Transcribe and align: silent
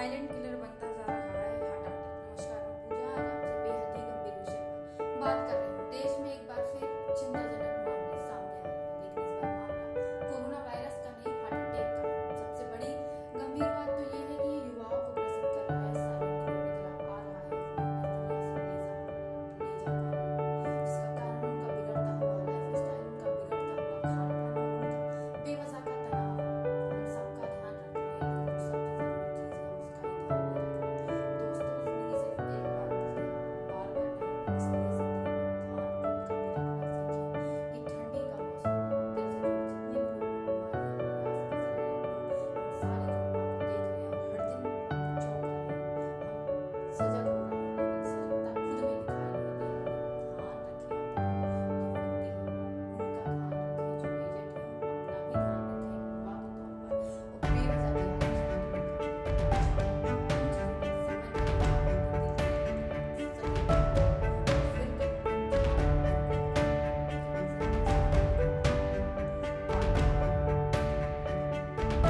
silent 0.00 0.39